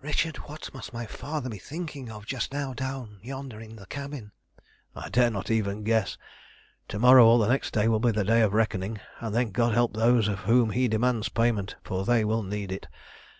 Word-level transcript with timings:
Richard, 0.00 0.36
what 0.46 0.72
must 0.72 0.92
my 0.92 1.06
father 1.06 1.50
be 1.50 1.58
thinking 1.58 2.08
of 2.08 2.24
just 2.24 2.52
now 2.52 2.72
down 2.72 3.18
yonder 3.20 3.58
in 3.58 3.74
the 3.74 3.86
cabin?" 3.86 4.30
"I 4.94 5.08
dare 5.08 5.28
not 5.28 5.50
even 5.50 5.82
guess. 5.82 6.16
To 6.86 7.00
morrow 7.00 7.26
or 7.26 7.40
the 7.40 7.48
next 7.48 7.72
day 7.72 7.88
will 7.88 7.98
be 7.98 8.12
the 8.12 8.22
day 8.22 8.42
of 8.42 8.52
reckoning, 8.54 9.00
and 9.18 9.34
then 9.34 9.50
God 9.50 9.74
help 9.74 9.94
those 9.94 10.28
of 10.28 10.38
whom 10.46 10.70
he 10.70 10.86
demands 10.86 11.28
payment, 11.30 11.74
for 11.82 12.04
they 12.04 12.24
will 12.24 12.44
need 12.44 12.70
it. 12.70 12.86